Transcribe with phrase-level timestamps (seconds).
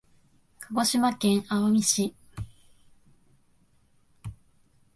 [0.71, 2.15] 鹿児島県奄美市